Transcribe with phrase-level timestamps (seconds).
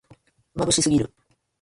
[0.55, 1.13] まぶしすぎる